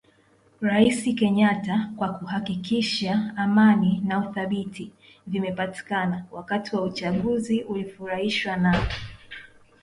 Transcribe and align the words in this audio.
rais 0.61 1.03
Kenyatta 1.15 1.91
kwa 1.97 2.13
kuhakikisha 2.13 3.33
amani 3.37 4.01
na 4.05 4.19
uthabiti 4.29 4.93
vimepatikana 5.27 6.25
wakati 6.31 6.75
wa 6.75 6.81
uchaguzi 6.83 7.63
ulifurahishwa 7.63 8.55
na 8.57 8.69
amani 8.69 8.91